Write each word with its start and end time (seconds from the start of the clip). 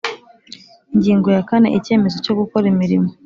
Ingingo 0.93 1.27
ya 1.35 1.41
kane 1.49 1.67
Icyemezo 1.77 2.17
cyo 2.25 2.33
gukora 2.39 2.65
imirimo 2.73 3.09